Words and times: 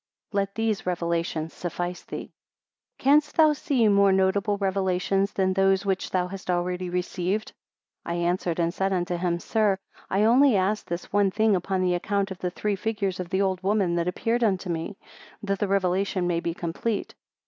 Let 0.33 0.55
these 0.55 0.87
Revelations 0.87 1.53
suffice 1.53 2.01
thee. 2.01 2.31
114 2.97 2.97
Canst 3.03 3.37
thou 3.37 3.53
see 3.53 3.87
more 3.87 4.11
notable 4.11 4.57
Revelations 4.57 5.31
than 5.31 5.53
those 5.53 5.85
which 5.85 6.09
thou 6.09 6.27
hast 6.27 6.49
already 6.49 6.89
received? 6.89 7.53
115 8.05 8.11
I 8.11 8.27
answered 8.27 8.59
and 8.59 8.73
said 8.73 8.93
unto 8.93 9.15
him, 9.15 9.39
Sir, 9.39 9.77
I 10.09 10.23
only 10.23 10.55
ask 10.55 10.87
this 10.87 11.13
one 11.13 11.29
thing 11.29 11.55
upon 11.55 11.81
the 11.83 11.93
account 11.93 12.31
of 12.31 12.39
the 12.39 12.49
three 12.49 12.75
figures 12.75 13.19
of 13.19 13.29
the 13.29 13.43
old 13.43 13.61
woman 13.61 13.93
that 13.93 14.07
appeared 14.07 14.41
to 14.59 14.69
me, 14.71 14.97
that 15.43 15.59
the 15.59 15.67
Revelation 15.67 16.25
may 16.25 16.39
be 16.39 16.55
complete. 16.55 17.13